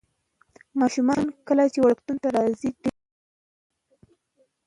ماشومان 0.79 1.21
کله 1.47 1.63
چې 1.73 1.79
وړکتون 1.81 2.17
ته 2.23 2.27
راځي 2.35 2.69
ډېر 2.81 2.95
ژاړي. 3.87 4.13